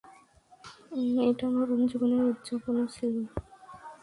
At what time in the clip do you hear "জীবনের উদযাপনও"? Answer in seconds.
1.89-2.85